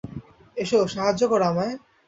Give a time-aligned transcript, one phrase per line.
[0.57, 1.73] এসো, সাহায্য করো আমায়।